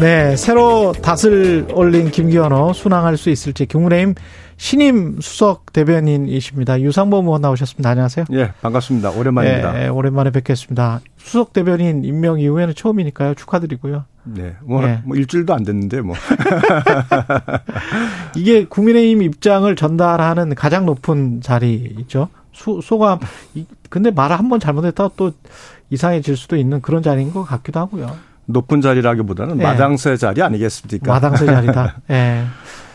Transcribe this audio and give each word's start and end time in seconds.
네, 0.00 0.34
새로 0.36 0.92
닷을 0.92 1.68
올린 1.74 2.10
김기현호 2.10 2.72
순항할 2.72 3.18
수 3.18 3.28
있을지 3.28 3.66
국민의힘 3.66 4.14
신임 4.56 5.18
수석 5.20 5.72
대변인이십니다. 5.74 6.80
유상범 6.80 7.26
의원 7.26 7.42
나오셨습니다. 7.42 7.90
안녕하세요. 7.90 8.24
예, 8.32 8.52
반갑습니다. 8.62 9.10
오랜만입니다. 9.10 9.72
네, 9.72 9.88
오랜만에 9.88 10.30
뵙겠습니다. 10.30 11.00
수석 11.18 11.52
대변인 11.52 12.04
임명 12.04 12.40
이후에는 12.40 12.74
처음이니까요. 12.74 13.34
축하드리고요. 13.34 14.04
네, 14.24 14.56
뭐, 14.62 14.80
네. 14.84 15.00
뭐 15.04 15.16
일주일도 15.16 15.52
안 15.54 15.64
됐는데 15.64 16.00
뭐 16.00 16.14
이게 18.36 18.64
국민의힘 18.64 19.22
입장을 19.22 19.74
전달하는 19.76 20.54
가장 20.54 20.86
높은 20.86 21.40
자리죠. 21.42 22.28
수, 22.52 22.80
소감. 22.82 23.18
근데 23.90 24.10
말을 24.10 24.38
한 24.38 24.48
번 24.48 24.60
잘못했다가 24.60 25.10
또 25.16 25.32
이상해질 25.90 26.36
수도 26.36 26.56
있는 26.56 26.80
그런 26.80 27.02
자리인 27.02 27.32
것 27.32 27.44
같기도 27.44 27.80
하고요. 27.80 28.29
높은 28.52 28.80
자리라기보다는 28.80 29.58
네. 29.58 29.64
마당새 29.64 30.16
자리 30.16 30.42
아니겠습니까? 30.42 31.12
마당새 31.12 31.46
자리다. 31.46 31.96
예. 32.10 32.14
네. 32.14 32.44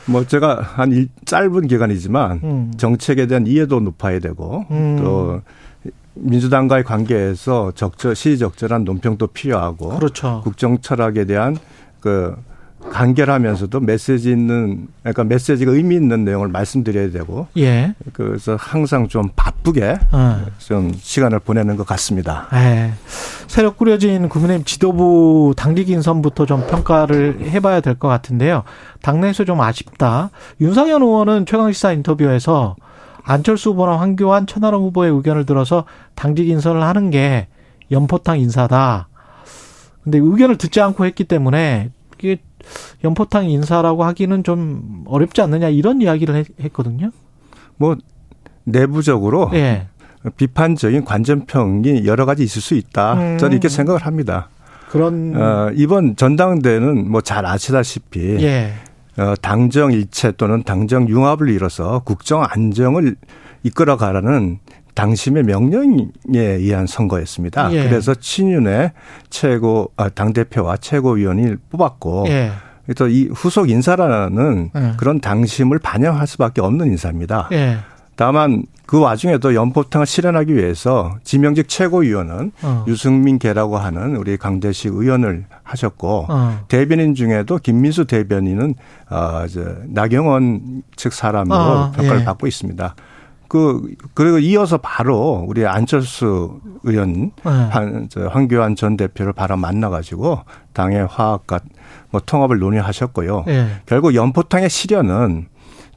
뭐 0.08 0.26
제가 0.26 0.62
한 0.62 0.92
일, 0.92 1.10
짧은 1.26 1.68
기간이지만 1.68 2.40
음. 2.44 2.74
정책에 2.78 3.26
대한 3.28 3.48
이해도 3.48 3.80
높아야 3.80 4.20
되고 4.20 4.66
음. 4.72 4.98
또 5.02 5.42
민주당과의 6.14 6.84
관계에서 6.84 7.72
적절 7.76 8.16
시적절한 8.16 8.84
논평도 8.84 9.28
필요하고 9.28 9.90
그렇죠. 9.98 10.42
국정 10.44 10.80
철학에 10.80 11.26
대한 11.26 11.58
그 12.00 12.36
간결하면서도 12.92 13.80
메시지 13.82 14.32
있는 14.32 14.88
그러니까 15.02 15.24
메시지가 15.24 15.72
의미 15.72 15.96
있는 15.96 16.24
내용을 16.24 16.48
말씀드려야 16.48 17.12
되고 17.12 17.48
예. 17.58 17.94
그래서 18.14 18.56
항상 18.60 19.08
좀 19.08 19.30
바쁘게 19.36 19.98
어. 20.12 20.46
좀 20.60 20.94
시간을 20.98 21.40
보내는 21.40 21.76
것 21.76 21.86
같습니다. 21.88 22.48
예. 22.54 22.92
새로 23.48 23.74
꾸려진 23.74 24.30
국민의힘 24.30 24.66
지도부 24.66 25.54
당직 25.58 25.90
인선부터 25.90 26.46
좀 26.46 26.66
평가를 26.68 27.40
해봐야 27.42 27.82
될 27.82 27.96
것 27.96 28.08
같은데요. 28.10 28.64
당내에서 29.02 29.46
좀 29.46 29.62
아쉽다. 29.62 30.30
윤상현 30.60 31.02
의원은 31.02 31.46
최강시사 31.46 31.94
인터뷰에서 31.94 32.76
안철수 33.24 33.72
후보나 33.72 33.98
황교안 34.00 34.48
천하람 34.48 34.82
후보의 34.82 35.12
의견을 35.12 35.46
들어서 35.46 35.86
당직 36.14 36.48
인선을 36.50 36.84
하는 36.84 37.10
게 37.10 37.48
연포탕 37.92 38.40
인사다. 38.40 39.08
근데 40.04 40.18
의견을 40.20 40.58
듣지 40.58 40.82
않고 40.82 41.06
했기 41.06 41.24
때문에 41.24 41.92
이게 42.26 42.42
연포탕 43.04 43.50
인사라고 43.50 44.04
하기는 44.04 44.44
좀 44.44 45.04
어렵지 45.08 45.42
않느냐 45.42 45.70
이런 45.70 46.02
이야기를 46.02 46.46
했거든요. 46.62 47.12
뭐 47.78 47.96
내부적으로 48.64 49.52
예. 49.54 49.88
비판적인 50.38 51.06
관전평이 51.06 52.06
여러 52.06 52.26
가지 52.26 52.44
있을 52.44 52.62
수 52.62 52.74
있다. 52.74 53.14
음. 53.14 53.38
저는 53.38 53.54
이렇게 53.54 53.70
생각을 53.70 54.06
합니다. 54.06 54.50
그런 54.90 55.36
어, 55.36 55.72
이번 55.76 56.16
전당대회는 56.16 57.12
뭐 57.12 57.22
잘 57.22 57.46
아시다시피 57.46 58.38
예. 58.44 58.74
어, 59.18 59.34
당정 59.42 59.92
일체 59.92 60.32
또는 60.32 60.64
당정 60.64 61.08
융합을 61.08 61.50
이뤄서 61.50 62.00
국정 62.06 62.44
안정을 62.44 63.16
이끌어가라는 63.64 64.60
당심의 64.96 65.44
명령에 65.44 66.08
의한 66.36 66.88
선거였습니다. 66.88 67.72
예. 67.74 67.88
그래서 67.88 68.16
친윤의 68.16 68.94
최고 69.30 69.92
아, 69.98 70.10
당 70.10 70.34
대표와 70.34 70.78
최고위원이 70.78 71.56
뽑았고 71.70 72.26
예. 72.30 72.52
그래서 72.86 73.08
이 73.08 73.28
후속 73.34 73.70
인사라는 73.70 74.72
예. 74.76 74.94
그런 74.98 75.20
당심을 75.20 75.80
반영할 75.80 76.26
수밖에 76.26 76.62
없는 76.62 76.88
인사입니다. 76.88 77.50
예. 77.52 77.78
다만 78.16 78.64
그 78.86 79.00
와중에도 79.00 79.56
연포탕을 79.56 80.06
실현하기 80.06 80.56
위해서 80.56 81.18
지명직 81.24 81.68
최고위원은 81.68 82.52
어. 82.62 82.86
유승민 82.88 83.40
개라고 83.40 83.78
하는 83.78 84.16
우리 84.16 84.38
강대식 84.38 84.94
의원을 84.94 85.46
하셨고 85.64 86.28
어. 86.30 86.60
대변인 86.68 87.16
중에도 87.16 87.58
김민수 87.58 88.06
대변인은 88.06 88.76
어, 89.10 89.46
저 89.52 89.76
나경원 89.88 90.84
측 90.96 91.14
사람으로 91.14 91.58
어. 91.58 91.92
평가를 91.92 92.22
예. 92.22 92.26
받고 92.26 92.48
있습니다. 92.48 92.96
그 93.48 93.94
그리고 94.14 94.40
이어서 94.40 94.78
바로 94.78 95.46
우리 95.48 95.66
안철수 95.66 96.60
의원 96.84 97.32
네. 97.44 97.52
한, 97.52 98.08
저 98.10 98.28
황교안 98.28 98.76
전 98.76 98.98
대표를 98.98 99.34
바로 99.34 99.58
만나가지고 99.58 100.40
당의 100.74 101.06
화합과 101.06 101.60
뭐 102.10 102.22
통합을 102.26 102.60
논의하셨고요. 102.60 103.44
네. 103.46 103.68
결국 103.86 104.16
연포탕의 104.16 104.70
실현은 104.70 105.48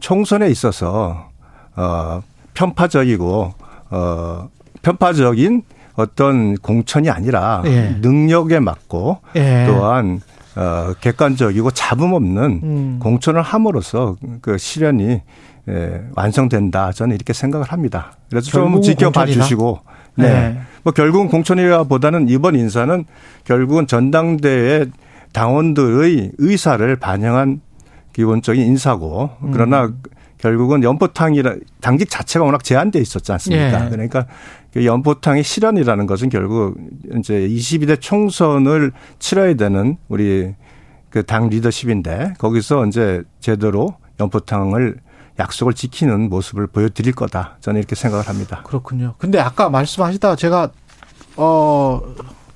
총선에 0.00 0.48
있어서 0.48 1.28
어 1.76 2.22
편파적이고 2.54 3.54
어 3.90 4.48
편파적인 4.82 5.62
어떤 5.94 6.54
공천이 6.56 7.10
아니라 7.10 7.62
네. 7.64 7.96
능력에 8.00 8.60
맞고 8.60 9.18
또한 9.66 10.20
어 10.58 10.92
객관적이고 11.00 11.70
잡음 11.70 12.12
없는 12.14 12.60
음. 12.64 12.98
공천을 13.00 13.42
함으로써 13.42 14.16
그 14.42 14.58
실현이 14.58 15.20
예, 15.68 16.02
완성된다. 16.16 16.90
저는 16.92 17.14
이렇게 17.14 17.32
생각을 17.32 17.66
합니다. 17.66 18.12
그래서 18.28 18.50
좀 18.50 18.82
지켜봐 18.82 19.20
공천이다? 19.20 19.42
주시고. 19.42 19.78
네. 20.16 20.28
네. 20.28 20.60
뭐 20.82 20.92
결국은 20.92 21.28
공천이라보다는 21.28 22.28
이번 22.28 22.56
인사는 22.56 23.04
결국은 23.44 23.86
전당대회 23.86 24.86
당원들의 25.32 26.32
의사를 26.38 26.96
반영한 26.96 27.60
기본적인 28.14 28.60
인사고 28.60 29.30
그러나 29.52 29.84
음. 29.84 30.02
결국은 30.38 30.82
연포탕이라 30.82 31.56
당직 31.80 32.08
자체가 32.10 32.44
워낙 32.44 32.62
제한돼 32.64 33.00
있었지 33.00 33.32
않습니까? 33.32 33.86
예. 33.86 33.90
그러니까 33.90 34.26
그 34.72 34.84
연포탕의 34.86 35.42
실현이라는 35.42 36.06
것은 36.06 36.28
결국 36.28 36.76
이제 37.18 37.34
22대 37.48 38.00
총선을 38.00 38.92
치러야 39.18 39.54
되는 39.54 39.96
우리 40.08 40.54
그 41.10 41.22
당 41.22 41.48
리더십인데 41.48 42.34
거기서 42.38 42.86
이제 42.86 43.22
제대로 43.40 43.96
연포탕을 44.20 44.98
약속을 45.38 45.72
지키는 45.72 46.28
모습을 46.28 46.66
보여드릴 46.66 47.12
거다. 47.14 47.56
저는 47.60 47.78
이렇게 47.78 47.94
생각을 47.94 48.28
합니다. 48.28 48.62
그렇군요. 48.64 49.14
근데 49.18 49.38
아까 49.38 49.70
말씀하시다가 49.70 50.36
제가 50.36 50.70
어 51.36 52.02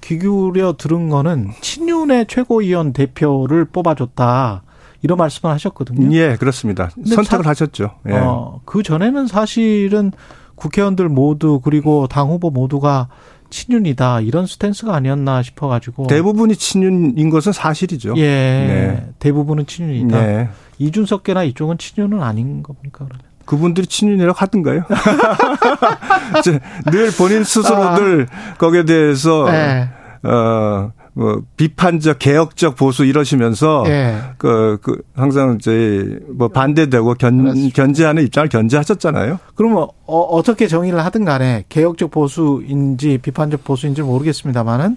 기울여 0.01 0.75
들은 0.79 1.09
거는 1.09 1.53
친윤의 1.61 2.27
최고위원 2.29 2.93
대표를 2.93 3.67
뽑아줬다. 3.67 4.63
이런 5.03 5.19
말씀을 5.19 5.53
하셨거든요. 5.55 6.15
예, 6.17 6.37
그렇습니다. 6.37 6.91
선택을 7.05 7.45
사, 7.45 7.51
하셨죠. 7.51 7.91
예. 8.09 8.15
어, 8.15 8.61
그 8.65 8.83
전에는 8.83 9.27
사실은 9.27 10.13
국회의원들 10.55 11.09
모두 11.09 11.61
그리고 11.61 12.07
당 12.07 12.29
후보 12.29 12.51
모두가 12.51 13.09
친윤이다 13.51 14.21
이런 14.21 14.47
스탠스가 14.47 14.95
아니었나 14.95 15.43
싶어가지고 15.43 16.07
대부분이 16.07 16.57
친윤인 16.57 17.31
것은 17.31 17.53
사실이죠. 17.53 18.15
예, 18.17 18.23
네. 18.23 19.09
대부분은 19.19 19.67
친윤이다. 19.67 20.21
네. 20.21 20.49
이준석계나 20.79 21.45
이쪽은 21.45 21.79
친윤은 21.79 22.23
아닌 22.23 22.63
겁니까 22.63 23.05
그러면? 23.05 23.19
그분들이 23.45 23.87
친윤이라고 23.87 24.37
하던가요? 24.37 24.85
늘 26.91 27.11
본인 27.19 27.45
스스로들 27.45 28.29
아. 28.31 28.55
거기에 28.55 28.85
대해서 28.85 29.51
네. 29.51 29.89
어. 30.23 30.93
뭐 31.15 31.43
비판적 31.57 32.19
개혁적 32.19 32.77
보수 32.77 33.05
이러시면서 33.05 33.85
예. 33.87 34.17
그, 34.39 34.79
그 34.81 35.03
항상 35.15 35.57
이제 35.59 36.19
뭐 36.29 36.49
반대되고 36.49 37.15
견 37.15 37.71
견제하는 37.71 38.23
입장을 38.25 38.49
견제하셨잖아요. 38.49 39.39
그러면 39.55 39.89
어, 40.07 40.21
어떻게 40.21 40.67
정의를 40.67 41.05
하든 41.05 41.25
간에 41.25 41.65
개혁적 41.69 42.11
보수인지 42.11 43.19
비판적 43.19 43.65
보수인지 43.65 44.03
모르겠습니다만은 44.03 44.97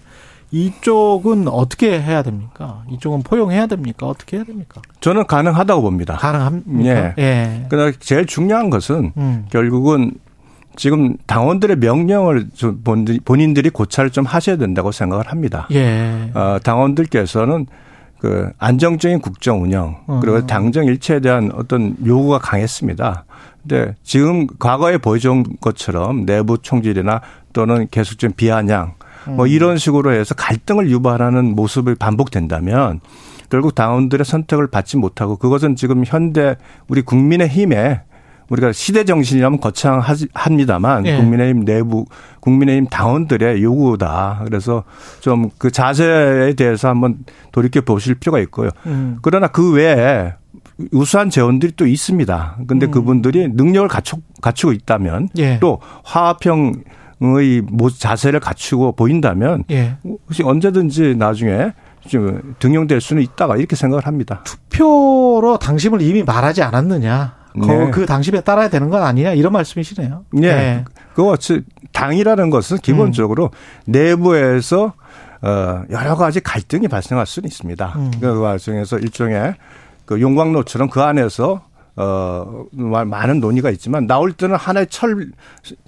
이쪽은 0.52 1.50
어떻게 1.50 2.00
해야 2.00 2.22
됩니까? 2.22 2.84
이쪽은 2.90 3.24
포용해야 3.24 3.68
됩니까? 3.68 4.08
어떻게 4.08 4.38
해야 4.38 4.46
됩니까? 4.46 4.82
저는 5.02 5.28
가능하다고 5.28 5.82
봅니다. 5.82 6.16
가능합니까? 6.16 6.90
예. 6.90 7.14
예. 7.18 7.66
그러나 7.70 7.92
제일 8.00 8.26
중요한 8.26 8.70
것은 8.70 9.12
음. 9.18 9.46
결국은 9.50 10.14
지금 10.76 11.18
당원들의 11.28 11.78
명령을 11.78 12.50
좀 12.54 12.82
본인들이 12.84 13.70
고찰을 13.70 14.10
좀 14.10 14.26
하셔야 14.26 14.58
된다고 14.58 14.92
생각을 14.92 15.28
합니다. 15.28 15.68
예. 15.72 16.32
어, 16.34 16.58
당원들께서는 16.64 17.66
그 18.20 18.50
안정적인 18.58 19.20
국정 19.20 19.62
운영 19.62 19.98
그리고 20.22 20.38
어. 20.38 20.46
당정 20.48 20.86
일체에 20.86 21.20
대한 21.20 21.52
어떤 21.54 21.96
요구가 22.06 22.40
강했습니다. 22.40 23.26
근데 23.62 23.96
지금 24.04 24.48
과거에 24.60 24.98
보여준 24.98 25.44
것처럼 25.62 26.26
내부 26.26 26.58
총질이나 26.58 27.22
또는 27.54 27.88
계속적인 27.92 28.36
비아냥 28.36 28.94
뭐 29.28 29.46
음. 29.46 29.48
이런 29.48 29.78
식으로 29.78 30.12
해서 30.12 30.36
갈등을 30.36 30.90
유발하는 30.90 31.56
모습을 31.56 31.96
반복된다면 31.96 33.00
결국 33.50 33.76
당원들의 33.76 34.26
선택을 34.26 34.68
받지 34.68 34.98
못하고 34.98 35.38
그것은 35.38 35.76
지금 35.76 36.04
현대 36.06 36.56
우리 36.88 37.02
국민의 37.02 37.48
힘에 37.48 38.02
우리가 38.50 38.72
시대 38.72 39.04
정신이라면 39.04 39.60
거창합니다만 39.60 41.06
예. 41.06 41.18
국민의힘 41.18 41.66
내부 41.66 42.06
국민의힘 42.40 42.88
당원들의 42.88 43.64
요구다. 43.64 44.42
그래서 44.46 44.84
좀 45.22 45.50
그 45.58 45.72
자세에 45.72 46.54
대해서 46.54 46.90
한번 46.90 47.20
돌이켜 47.52 47.82
보실 47.82 48.16
필요가 48.16 48.40
있고요. 48.40 48.70
음. 48.86 49.18
그러나 49.22 49.48
그 49.48 49.74
외에 49.74 50.34
우수한 50.92 51.30
재원들이 51.30 51.74
또 51.76 51.88
있습니다. 51.88 52.58
근데 52.68 52.88
음. 52.88 52.92
그분들이 52.92 53.48
능력을 53.48 53.88
갖추, 53.88 54.18
갖추고 54.42 54.74
있다면 54.74 55.30
예. 55.38 55.60
또 55.60 55.80
화합형 56.04 56.84
의 57.22 57.64
자세를 57.98 58.42
갖추고 58.42 58.92
보인다면 58.92 59.64
예. 59.72 59.96
혹시 60.04 60.44
언제든지 60.44 61.16
나중에 61.16 61.72
좀 62.08 62.56
등용될 62.60 63.00
수는 63.00 63.24
있다가 63.24 63.56
이렇게 63.56 63.76
생각을 63.78 64.06
합니다. 64.06 64.44
투표로 64.44 65.58
당심을 65.60 66.02
이미 66.02 66.24
말하지 66.24 66.62
않았느냐? 66.62 67.45
네. 67.56 67.92
그 67.92 68.06
당심에 68.06 68.42
따라야 68.42 68.70
되는 68.70 68.90
건 68.90 69.04
아니냐 69.04 69.34
이런 69.34 69.54
말씀이시네요. 69.54 70.26
네. 70.32 70.42
네. 70.42 70.86
그거 71.14 71.38
당이라는 71.92 72.50
것은 72.50 72.78
기본적으로 72.80 73.46
음. 73.46 73.92
내부에서 73.92 74.94
어 75.42 75.84
여러 75.90 76.16
가지 76.16 76.40
갈등이 76.42 76.88
발생할 76.88 77.26
수는 77.26 77.48
있습니다. 77.48 77.94
음. 77.96 78.12
그 78.20 78.42
과정에서 78.42 78.98
일종의 79.00 79.56
그 80.06 80.22
용광로처럼 80.22 80.90
그 80.90 81.02
안에서 81.02 81.62
어, 81.98 82.66
많은 82.74 83.40
논의가 83.40 83.70
있지만 83.72 84.06
나올 84.06 84.34
때는 84.34 84.58
하나의 84.58 84.88
철, 84.90 85.32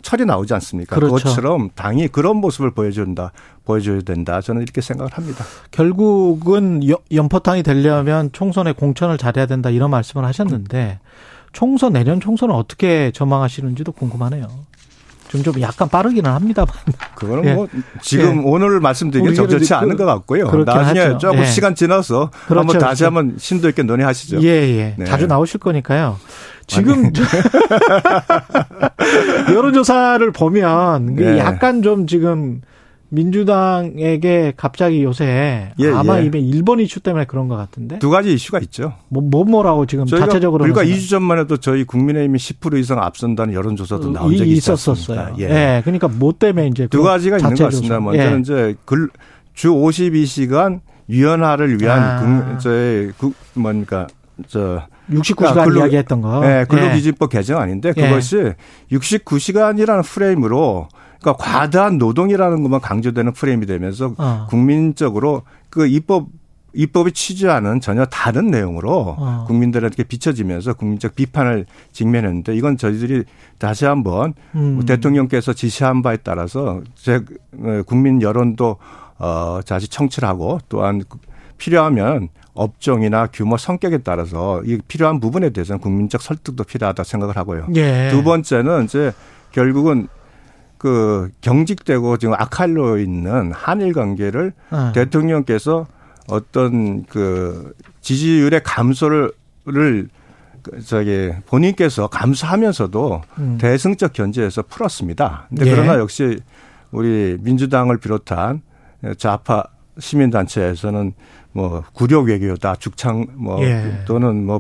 철이 0.02 0.24
나오지 0.26 0.54
않습니까? 0.54 0.96
그렇죠. 0.96 1.16
그것처럼 1.16 1.70
당이 1.76 2.08
그런 2.08 2.38
모습을 2.38 2.72
보여준다, 2.72 3.34
보여줘야 3.66 4.02
된다. 4.02 4.40
저는 4.40 4.62
이렇게 4.62 4.80
생각을 4.80 5.12
합니다. 5.12 5.44
결국은 5.72 6.82
연포탕이 7.12 7.64
되려면 7.64 8.32
총선에 8.32 8.72
공천을 8.72 9.18
잘해야 9.18 9.48
된다 9.48 9.70
이런 9.70 9.90
말씀을 9.90 10.24
하셨는데 10.26 11.00
총선, 11.58 11.94
내년 11.94 12.20
총선은 12.20 12.54
어떻게 12.54 13.10
전망하시는지도 13.16 13.92
궁금하네요. 13.92 14.48
좀, 15.30 15.42
좀 15.42 15.60
약간 15.60 15.90
빠르기는 15.90 16.30
합니다만. 16.30 16.72
그거는 17.16 17.46
예. 17.46 17.54
뭐 17.56 17.68
지금 18.00 18.38
예. 18.38 18.42
오늘 18.46 18.80
말씀드리기 18.80 19.34
적절치 19.34 19.74
않은 19.74 19.98
것 19.98 20.06
같고요. 20.06 20.52
나중에 20.52 21.00
하죠. 21.00 21.18
조금 21.18 21.40
예. 21.40 21.46
시간 21.46 21.74
지나서 21.74 22.30
그렇죠, 22.46 22.60
한번 22.60 22.78
다시 22.78 23.02
그렇죠. 23.02 23.06
한번 23.06 23.38
심도 23.40 23.70
있게 23.70 23.82
논의하시죠. 23.82 24.44
예, 24.44 24.48
예. 24.48 24.96
네. 25.00 25.06
자주 25.06 25.26
나오실 25.26 25.60
거니까요. 25.60 26.20
지금 26.68 27.10
여론조사를 29.52 30.32
보면 30.34 31.16
네. 31.16 31.40
약간 31.40 31.82
좀 31.82 32.06
지금 32.06 32.62
민주당에게 33.10 34.54
갑자기 34.58 35.04
요새 35.04 35.72
예, 35.80 35.92
아마 35.92 36.20
예. 36.20 36.26
이번 36.26 36.42
일본 36.42 36.80
이슈 36.80 37.00
때문에 37.00 37.26
그런 37.26 37.48
것 37.48 37.56
같은데 37.56 38.00
두 38.00 38.10
가지 38.10 38.34
이슈가 38.34 38.60
있죠. 38.60 38.94
뭐, 39.08 39.24
뭐 39.24 39.46
뭐라고 39.46 39.86
지금 39.86 40.06
자체적으로 40.06 40.66
불과 40.66 40.84
2주 40.84 41.10
전만 41.10 41.40
해도 41.40 41.58
저희 41.58 41.86
국민의힘이 41.86 42.38
10% 42.38 42.78
이상 42.80 43.02
앞선다는 43.02 43.54
여론조사도 43.54 44.12
나온 44.12 44.36
적이 44.36 44.52
있었었어요. 44.52 45.36
예. 45.40 45.44
예. 45.44 45.82
그러니까 45.84 46.08
뭐 46.10 46.34
때문에 46.38 46.68
이제 46.68 46.88
두 46.88 47.02
가지가 47.02 47.38
있는 47.38 47.56
것 47.56 47.64
같습니다. 47.66 48.00
먼저는 48.00 48.38
예. 48.38 48.40
이제 48.42 48.76
글, 48.84 49.10
주 49.54 49.70
52시간 49.70 50.82
유연화를 51.10 51.82
위한 51.82 52.02
아. 52.02 52.20
그, 52.56 52.58
저의 52.60 53.14
그 53.18 53.32
뭡니까 53.54 54.08
저 54.48 54.84
69시간 55.10 55.54
그러니까 55.54 55.80
이야기했던 55.80 56.22
거. 56.22 56.42
네, 56.42 56.66
근로기준법 56.66 57.34
예. 57.34 57.38
개정안인데 57.38 57.94
그것이 57.94 58.54
69시간이라는 58.92 60.04
프레임으로 60.04 60.90
그러니까 61.20 61.44
과다한 61.44 61.98
노동이라는 61.98 62.64
것만 62.64 62.82
강조되는 62.82 63.34
프레임이 63.34 63.66
되면서 63.66 64.14
어. 64.18 64.48
국민적으로 64.50 65.44
그 65.70 65.88
입법 65.88 66.28
입법이 66.74 67.12
취지하는 67.12 67.82
전혀 67.82 68.06
다른 68.06 68.48
내용으로 68.52 69.16
어. 69.18 69.46
국민들에게 69.48 70.04
비춰지면서 70.04 70.74
국민적 70.76 71.16
비판을 71.16 71.66
직면했는데 71.92 72.56
이건 72.56 72.78
저희들이 72.78 73.24
다시 73.58 73.86
한번 73.86 74.36
음. 74.54 74.86
대통령께서 74.86 75.54
지시한 75.54 76.04
바에 76.04 76.18
따라서 76.18 76.82
제 76.94 77.16
어, 77.60 77.82
국민 77.86 78.22
여론도 78.22 78.78
어 79.20 79.60
다시 79.66 79.88
청취하고 79.88 80.60
또한 80.70 81.02
필요하면 81.58 82.30
업종이나 82.54 83.28
규모 83.28 83.58
성격에 83.58 84.00
따라서 84.00 84.62
이 84.64 84.80
필요한 84.88 85.20
부분에 85.20 85.50
대해서는 85.50 85.80
국민적 85.80 86.22
설득도 86.22 86.64
필요하다 86.64 87.04
생각을 87.04 87.38
하고요. 87.38 87.68
예. 87.76 88.10
두 88.12 88.24
번째는 88.24 88.86
이제 88.86 89.14
결국은 89.52 90.08
그 90.78 91.30
경직되고 91.42 92.18
지금 92.18 92.34
악할로 92.36 92.98
있는 92.98 93.52
한일 93.52 93.94
관계를 93.94 94.54
어. 94.72 94.92
대통령께서 94.94 95.88
어떤 96.28 97.06
그 97.06 97.74
지지율의 98.02 98.62
감소를 98.64 99.32
그 99.66 100.82
저기 100.86 101.32
본인께서 101.46 102.08
감수하면서도 102.08 103.22
음. 103.40 103.58
대승적 103.60 104.14
견제에서 104.14 104.64
풀었습니다. 104.64 105.48
근데 105.50 105.68
예. 105.68 105.72
그러나 105.72 105.98
역시 105.98 106.40
우리 106.92 107.38
민주당을 107.40 107.98
비롯한 107.98 108.62
좌파 109.18 109.64
시민단체에서는 110.00 111.14
뭐 111.54 111.84
구력 111.94 112.26
외교다 112.28 112.76
죽창 112.76 113.26
뭐 113.36 113.64
예. 113.64 114.04
또는 114.06 114.46
뭐 114.46 114.60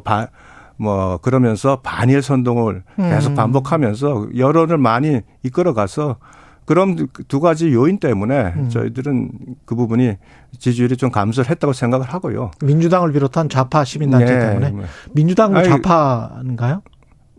뭐 0.77 1.18
그러면서 1.18 1.81
반일 1.81 2.21
선동을 2.21 2.83
계속 2.97 3.31
음. 3.31 3.35
반복하면서 3.35 4.29
여론을 4.38 4.77
많이 4.77 5.21
이끌어가서 5.44 6.18
그럼 6.65 6.97
두 7.29 7.39
가지 7.39 7.74
요인 7.74 7.97
때문에 7.97 8.53
음. 8.57 8.69
저희들은 8.69 9.31
그 9.65 9.75
부분이 9.75 10.18
지지율이 10.59 10.97
좀 10.97 11.12
감소를 11.12 11.50
했다고 11.50 11.71
생각을 11.71 12.06
하고요. 12.06 12.51
민주당을 12.62 13.13
비롯한 13.13 13.47
좌파 13.47 13.85
시민단체 13.85 14.25
네. 14.25 14.47
때문에 14.47 14.85
민주당은 15.13 15.57
아니, 15.57 15.69
좌파인가요? 15.69 16.81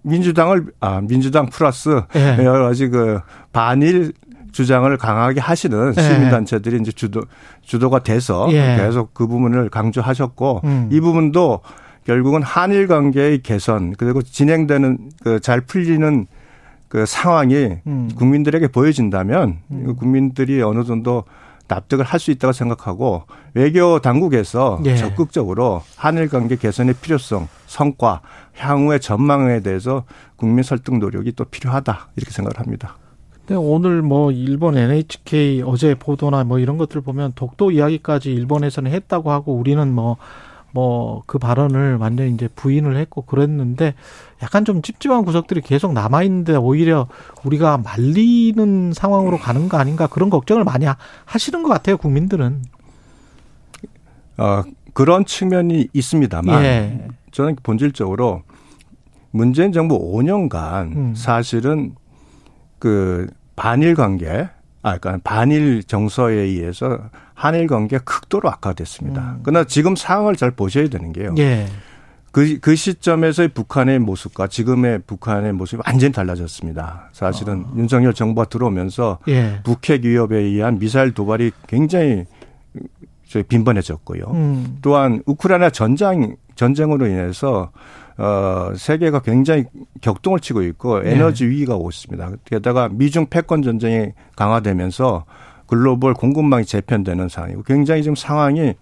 민주당을 0.03 0.73
아 0.81 1.03
민주당 1.03 1.47
플러스 1.47 2.01
네. 2.15 2.39
여러 2.43 2.65
가지 2.65 2.89
그 2.89 3.21
반일 3.53 4.15
주장을 4.53 4.97
강하게 4.97 5.41
하시는 5.41 5.93
네. 5.93 6.03
시민단체들이 6.03 6.79
이제 6.81 6.91
주도 6.91 7.21
주도가 7.61 7.99
돼서 7.99 8.49
예. 8.51 8.77
계속 8.79 9.13
그 9.13 9.27
부분을 9.27 9.69
강조하셨고 9.69 10.63
음. 10.65 10.89
이 10.91 11.01
부분도 11.01 11.61
결국은 12.09 12.43
한일 12.43 12.87
관계의 12.87 13.43
개선 13.43 13.93
그리고 13.93 14.23
진행되는 14.23 15.11
그 15.23 15.41
잘 15.41 15.61
풀리는 15.61 16.27
그 16.89 17.05
상황이 17.05 17.77
음. 17.87 18.09
국민들에게 18.17 18.69
보여진다면 18.69 19.59
음. 19.71 19.95
국민들이 19.95 20.63
어느 20.63 20.85
정도 20.85 21.25
납득을 21.69 22.07
할 22.07 22.19
수 22.19 22.31
있다고 22.31 22.53
생각하고 22.53 23.25
외교 23.53 24.01
당국에서 24.01 24.81
예. 24.87 24.97
적극적으로 24.97 25.83
한일 25.97 26.31
관계 26.31 26.57
개선의 26.57 26.95
필요성, 26.95 27.47
성과, 27.67 28.23
향후의 28.57 29.01
전망에 29.01 29.61
대해서 29.61 30.05
국민 30.37 30.63
설득 30.63 30.97
노력이 30.97 31.33
또 31.33 31.45
필요하다 31.45 32.09
이렇게 32.17 32.33
생각을 32.33 32.59
합니다. 32.59 32.97
근데 33.41 33.55
오늘 33.57 34.01
뭐 34.01 34.33
일본 34.33 34.79
NHK 34.79 35.63
어제 35.67 35.95
보도나 35.95 36.45
뭐 36.45 36.59
이런 36.59 36.79
것들 36.79 37.03
보면 37.03 37.33
독도 37.35 37.71
이야기까지 37.71 38.33
일본에서는 38.33 38.91
했다고 38.91 39.31
하고 39.31 39.55
우리는 39.55 39.93
뭐 39.93 40.17
뭐 40.73 41.09
그 41.27 41.39
발언을 41.39 41.97
완전히 41.97 42.33
이제 42.33 42.49
부인을 42.49 42.97
했고 42.97 43.23
그랬는데 43.23 43.95
약간 44.43 44.65
좀 44.65 44.83
찝찝한 44.83 45.25
구석들이 45.25 45.61
계속 45.61 45.93
남아 45.93 46.23
있는데 46.25 46.57
오히려 46.57 47.07
우리가 47.45 47.79
말리는 47.79 48.93
상황으로 48.95 49.39
가는 49.39 49.69
거 49.69 49.77
아닌가 49.77 50.07
그런 50.07 50.31
걱정을 50.31 50.65
많이 50.65 50.87
하시는 51.25 51.63
것 51.63 51.69
같아요 51.69 51.97
국민들은. 51.97 52.63
어 54.39 54.63
그런 54.95 55.25
측면이 55.25 55.89
있습니다만 55.93 56.65
예. 56.65 57.09
저는 57.33 57.57
본질적으로 57.63 58.43
문재인 59.31 59.73
정부 59.73 59.99
5년간 59.99 60.97
음. 60.97 61.15
사실은 61.15 61.95
그 62.79 63.27
반일 63.57 63.95
관계 63.95 64.49
아, 64.83 64.99
그러니까 64.99 65.21
반일 65.25 65.83
정서에 65.83 66.35
의해서 66.35 66.99
한일 67.35 67.67
관계가 67.67 68.05
극도로 68.05 68.49
악화됐습니다. 68.51 69.37
음. 69.37 69.41
그러나 69.43 69.65
지금 69.65 69.97
상황을 69.97 70.37
잘 70.37 70.51
보셔야 70.51 70.89
되는 70.89 71.13
게요. 71.13 71.35
예. 71.39 71.67
그, 72.31 72.59
그 72.61 72.77
시점에서의 72.77 73.49
북한의 73.49 73.99
모습과 74.01 74.49
지금의 74.49 75.01
북한의 75.07 75.53
모습이 75.55 75.83
완전히 75.87 76.13
달라졌습니다. 76.13 77.11
사실은 77.13 77.65
어. 77.67 77.73
윤석열 77.77 78.13
정부가 78.15 78.49
들어오면서 78.49 79.19
예. 79.29 79.61
북핵 79.65 80.05
위협에 80.05 80.37
의한 80.37 80.79
미사일 80.79 81.13
도발이 81.13 81.53
굉장히 81.67 82.27
빈번해졌고요. 83.49 84.25
음. 84.33 84.79
또한 84.83 85.23
우크라이나 85.27 85.71
전장 85.71 86.37
전쟁으로 86.55 87.07
인해서 87.07 87.71
어 88.19 88.73
세계가 88.77 89.21
굉장히 89.21 89.65
격동을 90.01 90.41
치고 90.41 90.63
있고 90.63 91.03
에너지 91.05 91.45
네. 91.45 91.51
위기가 91.51 91.77
오고 91.77 91.91
있습니다. 91.91 92.31
게다가 92.45 92.89
미중 92.89 93.27
패권 93.27 93.63
전쟁이 93.63 94.13
강화되면서 94.37 95.25
글로벌 95.67 96.15
공급망이 96.15 96.65
재편되는 96.65 97.29
상황이고 97.29 97.63
굉장히 97.63 98.03
지금 98.03 98.17
상황이 98.17 98.75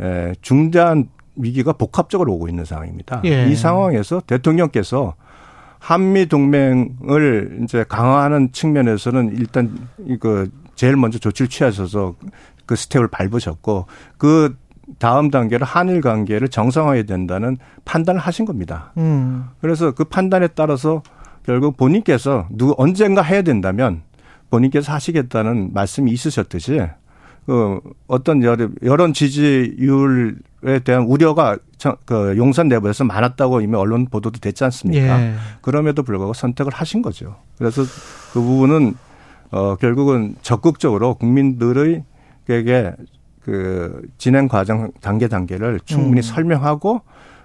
에 0.00 0.34
중대한 0.42 1.08
위기가 1.36 1.72
복합적으로 1.72 2.34
오고 2.34 2.48
있는 2.48 2.64
상황입니다. 2.64 3.22
예. 3.24 3.48
이 3.48 3.54
상황에서 3.54 4.20
대통령께서 4.20 5.14
한미 5.78 6.26
동맹을 6.26 7.60
이제 7.62 7.84
강화하는 7.88 8.52
측면에서는 8.52 9.36
일단 9.36 9.88
이거 10.06 10.46
제일 10.74 10.96
먼저 10.96 11.18
조치를 11.18 11.48
취하셔서 11.48 12.14
그 12.66 12.74
스텝을 12.76 13.08
밟으셨고 13.08 13.86
그 14.16 14.56
다음 14.98 15.30
단계로 15.30 15.64
한일 15.64 16.00
관계를 16.00 16.48
정상화해야 16.48 17.04
된다는 17.04 17.56
판단을 17.84 18.20
하신 18.20 18.44
겁니다. 18.44 18.92
음. 18.96 19.46
그래서 19.60 19.92
그 19.92 20.04
판단에 20.04 20.48
따라서 20.48 21.02
결국 21.44 21.76
본인께서 21.76 22.46
누구 22.50 22.74
언젠가 22.78 23.22
해야 23.22 23.42
된다면 23.42 24.02
본인께서 24.50 24.92
하시겠다는 24.92 25.72
말씀이 25.72 26.10
있으셨듯이 26.10 26.80
그 27.46 27.80
어떤 28.06 28.42
여론 28.82 29.12
지지율에 29.12 30.78
대한 30.84 31.02
우려가 31.04 31.58
그 32.06 32.34
용산 32.38 32.68
내부에서 32.68 33.04
많았다고 33.04 33.60
이미 33.60 33.76
언론 33.76 34.06
보도도 34.06 34.40
됐지 34.40 34.64
않습니까? 34.64 35.20
예. 35.20 35.34
그럼에도 35.60 36.02
불구하고 36.02 36.32
선택을 36.32 36.72
하신 36.72 37.02
거죠. 37.02 37.36
그래서 37.58 37.82
그 38.32 38.40
부분은 38.40 38.94
어 39.50 39.76
결국은 39.76 40.36
적극적으로 40.40 41.14
국민들의 41.16 42.04
에게 42.48 42.92
그 43.44 44.00
진행 44.16 44.48
과정 44.48 44.90
단계 45.00 45.28
단계를 45.28 45.80
충분히 45.84 46.20
음. 46.20 46.22
설명하고 46.22 47.02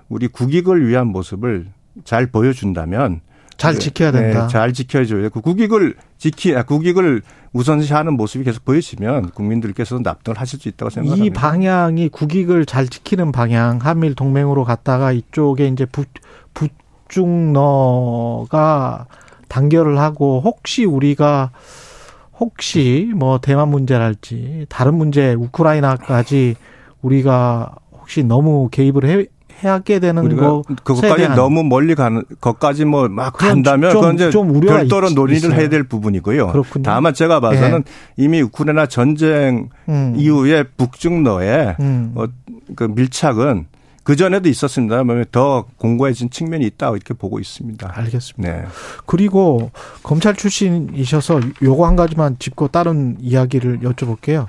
우리 0.07 0.27
국익을 0.27 0.87
위한 0.87 1.07
모습을 1.07 1.67
잘 2.05 2.27
보여준다면 2.27 3.21
잘 3.57 3.73
네, 3.73 3.79
지켜야 3.79 4.11
된다. 4.13 4.43
네, 4.43 4.47
잘 4.47 4.71
지켜줘야 4.71 5.27
그 5.27 5.41
국익을 5.41 5.95
지키 6.17 6.55
아, 6.55 6.63
국익을 6.63 7.21
우선시하는 7.51 8.13
모습이 8.13 8.45
계속 8.45 8.63
보여지면 8.63 9.31
국민들께서도 9.31 10.01
납득을 10.01 10.39
하실 10.39 10.59
수 10.59 10.69
있다고 10.69 10.89
생각합니다. 10.89 11.25
이 11.25 11.29
방향이 11.29 12.07
국익을 12.07 12.65
잘 12.65 12.87
지키는 12.87 13.33
방향 13.33 13.79
한미일 13.81 14.15
동맹으로 14.15 14.63
갔다가 14.63 15.11
이쪽에 15.11 15.67
이제 15.67 15.85
북 15.85 16.07
북중너가 17.09 19.07
단결을 19.49 19.99
하고 19.99 20.41
혹시 20.43 20.85
우리가 20.85 21.51
혹시 22.39 23.11
뭐 23.15 23.39
대만 23.39 23.69
문제랄지 23.69 24.65
다른 24.69 24.95
문제 24.95 25.33
우크라이나까지 25.33 26.55
우리가 27.01 27.75
혹시 27.93 28.23
너무 28.23 28.69
개입을 28.71 29.05
해, 29.05 29.25
하게 29.61 29.99
되는 29.99 30.37
거 30.37 30.61
그것까지 30.83 31.27
너무 31.29 31.63
멀리 31.63 31.93
가는 31.95 32.23
것까지 32.39 32.85
뭐 32.85 33.09
막 33.09 33.33
간다면 33.33 33.91
좀, 33.91 33.99
그건 34.01 34.15
이제 34.15 34.29
좀 34.29 34.59
별도로 34.61 35.09
논의를 35.09 35.49
있어요. 35.49 35.59
해야 35.59 35.67
될 35.69 35.83
부분이고요. 35.83 36.47
그렇군요. 36.47 36.83
다만 36.83 37.13
제가 37.13 37.41
봐서는 37.41 37.83
네. 37.83 37.91
이미 38.15 38.41
우크라이나 38.41 38.85
전쟁 38.85 39.67
음. 39.89 40.13
이후에 40.15 40.63
북중러의 40.77 41.75
음. 41.81 42.11
어, 42.15 42.25
그 42.75 42.85
밀착은 42.85 43.65
그 44.03 44.15
전에도 44.15 44.49
있었습니다만 44.49 45.25
더 45.31 45.65
공고해진 45.77 46.29
측면이 46.29 46.65
있다 46.65 46.89
이렇게 46.89 47.13
보고 47.13 47.39
있습니다. 47.39 47.91
알겠습니다. 47.93 48.53
네. 48.53 48.65
그리고 49.05 49.71
검찰 50.03 50.35
출신이셔서 50.35 51.41
요거 51.61 51.85
한 51.85 51.95
가지만 51.95 52.37
짚고 52.39 52.69
다른 52.69 53.17
이야기를 53.19 53.81
여쭤볼게요. 53.81 54.47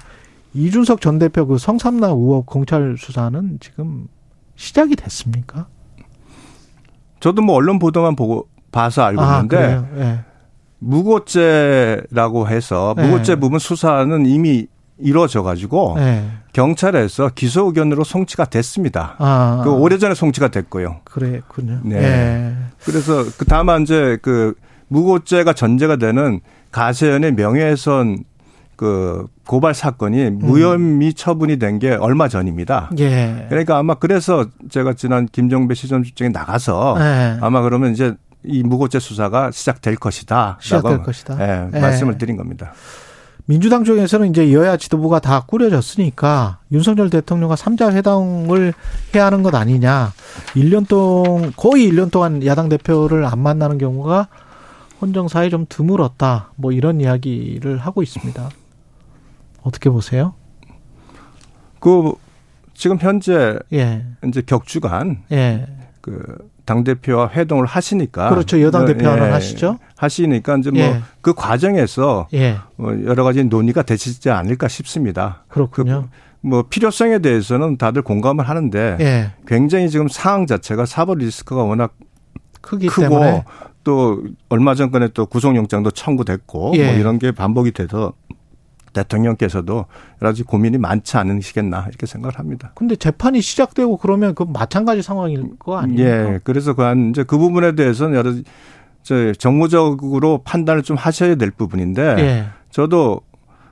이준석 0.54 1.00
전 1.00 1.18
대표 1.18 1.46
그 1.46 1.58
성삼나 1.58 2.08
의혹 2.08 2.46
검찰 2.46 2.96
수사는 2.98 3.58
지금 3.60 4.08
시작이 4.56 4.96
됐습니까? 4.96 5.68
저도 7.20 7.42
뭐 7.42 7.54
언론 7.56 7.78
보도만 7.78 8.16
보고 8.16 8.48
봐서 8.72 9.02
알고 9.02 9.20
아, 9.20 9.36
있는데 9.36 9.82
네. 9.94 10.20
무고죄라고 10.78 12.48
해서 12.48 12.94
무고죄 12.96 13.34
네. 13.34 13.40
부분 13.40 13.58
수사는 13.58 14.26
이미 14.26 14.66
이루어져 15.02 15.42
가지고 15.42 15.94
네. 15.96 16.28
경찰에서 16.52 17.30
기소 17.34 17.66
의견으로 17.66 18.04
송치가 18.04 18.44
됐습니다. 18.46 19.16
아. 19.18 19.60
그 19.64 19.70
오래전에 19.72 20.14
송치가 20.14 20.48
됐고요. 20.48 21.00
그랬군요. 21.04 21.80
네. 21.84 22.00
네. 22.00 22.56
그래서 22.84 23.24
그 23.38 23.44
다만 23.44 23.82
이제 23.82 24.18
그 24.22 24.54
무고죄가 24.88 25.52
전제가 25.52 25.96
되는 25.96 26.40
가세연의 26.72 27.34
명예훼손 27.34 28.24
그 28.76 29.26
고발 29.46 29.74
사건이 29.74 30.28
음. 30.28 30.38
무혐의 30.40 31.12
처분이 31.14 31.58
된 31.58 31.78
게 31.78 31.90
얼마 31.90 32.28
전입니다. 32.28 32.90
예. 32.98 33.46
그러니까 33.50 33.76
아마 33.78 33.94
그래서 33.94 34.46
제가 34.70 34.94
지난 34.94 35.26
김종배 35.26 35.74
시정실장에 35.74 36.30
나가서 36.30 36.96
예. 36.98 37.38
아마 37.42 37.60
그러면 37.60 37.92
이제 37.92 38.14
이 38.42 38.62
무고죄 38.62 38.98
수사가 38.98 39.50
시작될 39.50 39.96
것이다. 39.96 40.56
시작될 40.62 41.02
것이다. 41.02 41.36
예, 41.40 41.68
예. 41.74 41.78
말씀을 41.80 42.16
드린 42.16 42.38
겁니다. 42.38 42.72
민주당 43.50 43.82
쪽에서는 43.82 44.30
이제 44.30 44.52
여야 44.52 44.76
지도부가 44.76 45.18
다 45.18 45.40
꾸려졌으니까 45.40 46.60
윤석열 46.70 47.10
대통령과 47.10 47.56
삼자 47.56 47.92
회담을 47.92 48.74
해야 49.12 49.26
하는 49.26 49.42
것 49.42 49.52
아니냐. 49.56 50.12
1년 50.54 50.86
동안 50.86 51.52
거의 51.56 51.90
1년 51.90 52.12
동안 52.12 52.46
야당 52.46 52.68
대표를 52.68 53.24
안 53.24 53.40
만나는 53.40 53.78
경우가 53.78 54.28
헌정사에 55.02 55.48
좀 55.48 55.66
드물었다. 55.68 56.52
뭐 56.54 56.70
이런 56.70 57.00
이야기를 57.00 57.78
하고 57.78 58.04
있습니다. 58.04 58.50
어떻게 59.62 59.90
보세요? 59.90 60.34
그 61.80 62.12
지금 62.74 62.98
현재 63.00 63.58
예. 63.72 64.06
이제 64.24 64.42
격주간 64.42 65.24
예. 65.32 65.66
그 66.00 66.22
당 66.70 66.84
대표와 66.84 67.30
회동을 67.30 67.66
하시니까 67.66 68.30
그렇죠 68.30 68.62
여당 68.62 68.86
대표는 68.86 69.26
예, 69.26 69.30
하시죠 69.30 69.80
하시니까 69.96 70.58
이제 70.58 70.70
뭐그 70.70 70.86
예. 70.86 71.02
그 71.20 71.34
과정에서 71.34 72.28
예. 72.32 72.58
뭐 72.76 72.96
여러 73.06 73.24
가지 73.24 73.42
논의가 73.42 73.82
되시지 73.82 74.30
않을까 74.30 74.68
싶습니다. 74.68 75.42
그렇군요. 75.48 76.06
그, 76.10 76.46
뭐 76.46 76.62
필요성에 76.70 77.18
대해서는 77.18 77.76
다들 77.76 78.02
공감을 78.02 78.48
하는데 78.48 78.96
예. 79.00 79.32
굉장히 79.48 79.90
지금 79.90 80.06
상황 80.06 80.46
자체가 80.46 80.86
사법 80.86 81.18
리스크가 81.18 81.64
워낙 81.64 81.92
크기 82.60 82.86
크고 82.86 83.02
때문에. 83.02 83.44
또 83.82 84.22
얼마 84.48 84.76
전번에 84.76 85.08
또 85.08 85.26
구속영장도 85.26 85.90
청구됐고 85.90 86.58
뭐 86.68 86.78
예. 86.78 86.94
이런 87.00 87.18
게 87.18 87.32
반복이 87.32 87.72
돼서 87.72 88.12
대통령께서도 88.92 89.74
여러 90.20 90.30
가지 90.30 90.42
고민이 90.42 90.78
많지 90.78 91.16
않으시겠나 91.16 91.86
이렇게 91.88 92.06
생각을 92.06 92.38
합니다. 92.38 92.72
근데 92.74 92.96
재판이 92.96 93.40
시작되고 93.40 93.96
그러면 93.98 94.34
그 94.34 94.44
마찬가지 94.44 95.02
상황일 95.02 95.58
거 95.58 95.76
아니에요? 95.78 96.08
예. 96.08 96.40
그래서 96.44 96.74
그 96.74 96.82
한 96.82 97.10
이제 97.10 97.22
그 97.24 97.38
부분에 97.38 97.74
대해서는 97.74 98.16
여러 98.16 98.32
저 99.02 99.32
정무적으로 99.32 100.42
판단을 100.44 100.82
좀 100.82 100.96
하셔야 100.96 101.34
될 101.36 101.50
부분인데 101.50 102.02
예. 102.18 102.46
저도 102.70 103.20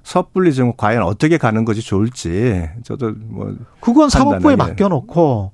섣불리 0.02 0.54
지금 0.54 0.72
과연 0.76 1.02
어떻게 1.02 1.36
가는 1.36 1.64
것이 1.64 1.82
좋을지 1.82 2.68
저도 2.82 3.12
뭐 3.26 3.54
그건 3.80 4.08
사법부에 4.08 4.56
맡겨놓고 4.56 5.52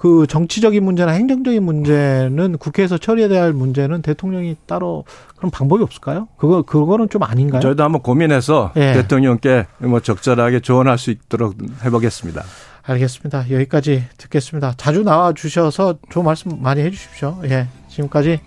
그 0.00 0.26
정치적인 0.26 0.82
문제나 0.82 1.12
행정적인 1.12 1.62
문제는 1.62 2.56
국회에서 2.56 2.96
처리해야 2.96 3.42
할 3.42 3.52
문제는 3.52 4.00
대통령이 4.00 4.56
따로 4.64 5.04
그런 5.36 5.50
방법이 5.50 5.82
없을까요? 5.82 6.26
그거 6.38 6.62
그거는 6.62 7.10
좀 7.10 7.22
아닌가요? 7.22 7.60
저희도 7.60 7.84
한번 7.84 8.00
고민해서 8.00 8.72
예. 8.76 8.94
대통령께 8.94 9.66
뭐 9.76 10.00
적절하게 10.00 10.60
조언할 10.60 10.96
수 10.96 11.10
있도록 11.10 11.54
해보겠습니다. 11.84 12.42
알겠습니다. 12.80 13.50
여기까지 13.50 14.04
듣겠습니다. 14.16 14.72
자주 14.78 15.02
나와 15.02 15.34
주셔서 15.34 15.98
좋은 16.08 16.24
말씀 16.24 16.62
많이 16.62 16.80
해주십시오. 16.80 17.38
예, 17.44 17.66
지금까지 17.90 18.40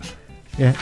예. 0.58 0.72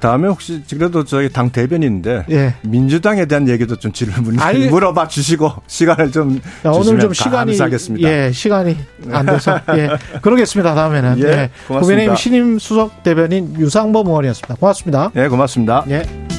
다음에 0.00 0.28
혹시 0.28 0.62
그래도 0.70 1.04
저희 1.04 1.28
당 1.30 1.50
대변인인데 1.50 2.24
예. 2.30 2.54
민주당에 2.62 3.26
대한 3.26 3.48
얘기도 3.48 3.76
좀 3.76 3.92
질문 3.92 4.38
아니, 4.40 4.66
물어봐 4.68 5.08
주시고 5.08 5.52
시간을 5.66 6.10
좀 6.10 6.40
야, 6.64 6.70
오늘 6.70 6.98
좀 6.98 7.12
시간이 7.12 7.52
감사하겠습니다. 7.52 8.08
예 8.08 8.32
시간이 8.32 8.76
안 9.10 9.26
돼서 9.26 9.60
예 9.76 9.90
그러겠습니다 10.22 10.74
다음에는 10.74 11.18
예, 11.18 11.22
예. 11.24 11.50
고맙습니다. 11.68 11.80
국민의힘 11.80 12.16
신임 12.16 12.58
수석 12.58 13.02
대변인 13.02 13.54
유상범 13.58 14.06
의원이었습니다 14.06 14.54
고맙습니다. 14.56 15.10
예 15.16 15.28
고맙습니다. 15.28 15.84
예. 15.90 16.29